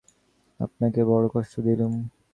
আপনাকে 0.59 1.01
বড়ো 1.05 1.27
কষ্ট 1.33 1.53
দিলুম। 1.59 1.93